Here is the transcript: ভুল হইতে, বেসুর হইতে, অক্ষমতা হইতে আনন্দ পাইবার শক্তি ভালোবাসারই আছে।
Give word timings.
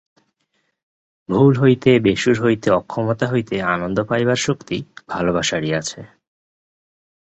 ভুল 1.29 1.53
হইতে, 1.57 1.91
বেসুর 1.99 2.37
হইতে, 2.43 2.67
অক্ষমতা 2.71 3.25
হইতে 3.27 3.55
আনন্দ 3.73 3.97
পাইবার 4.03 4.39
শক্তি 4.47 4.77
ভালোবাসারই 5.07 5.71
আছে। 5.73 5.99